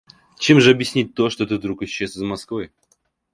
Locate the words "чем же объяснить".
0.39-1.13